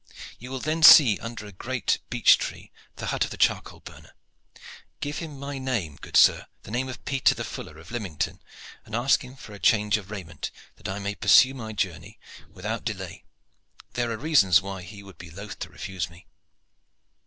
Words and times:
You 0.39 0.49
will 0.49 0.59
then 0.59 0.81
see 0.81 1.19
under 1.19 1.45
a 1.45 1.51
great 1.51 1.99
beech 2.09 2.39
tree 2.39 2.71
the 2.95 3.05
hut 3.13 3.23
of 3.23 3.35
a 3.35 3.37
charcoal 3.37 3.81
burner. 3.81 4.15
Give 4.99 5.19
him 5.19 5.37
my 5.37 5.59
name, 5.59 5.99
good 6.01 6.17
sir, 6.17 6.47
the 6.63 6.71
name 6.71 6.89
of 6.89 7.05
Peter 7.05 7.35
the 7.35 7.43
fuller, 7.43 7.77
of 7.77 7.91
Lymington, 7.91 8.41
and 8.83 8.95
ask 8.95 9.23
him 9.23 9.35
for 9.35 9.53
a 9.53 9.59
change 9.59 9.97
of 9.97 10.09
raiment, 10.09 10.49
that 10.77 10.89
I 10.89 10.97
may 10.97 11.13
pursue 11.13 11.53
my 11.53 11.73
journey 11.73 12.17
without 12.49 12.83
delay. 12.83 13.25
There 13.93 14.09
are 14.09 14.17
reasons 14.17 14.59
why 14.59 14.81
he 14.81 15.03
would 15.03 15.19
be 15.19 15.29
loth 15.29 15.59
to 15.59 15.69
refuse 15.69 16.09
me." 16.09 16.25